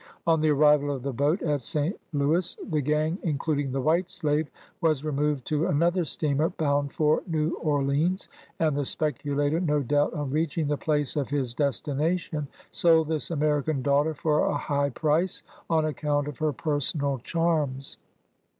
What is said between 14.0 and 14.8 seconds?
for a